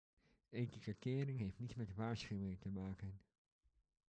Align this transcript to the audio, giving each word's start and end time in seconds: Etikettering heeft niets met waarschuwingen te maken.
Etikettering 0.51 1.39
heeft 1.39 1.59
niets 1.59 1.75
met 1.75 1.95
waarschuwingen 1.95 2.57
te 2.59 2.69
maken. 2.69 3.19